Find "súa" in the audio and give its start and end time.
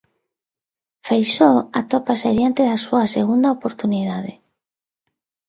2.85-3.05